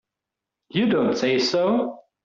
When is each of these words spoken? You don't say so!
You 0.69 0.87
don't 0.89 1.15
say 1.15 1.37
so! 1.37 1.99